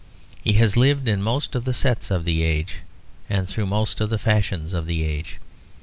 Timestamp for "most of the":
1.21-1.75, 3.67-4.17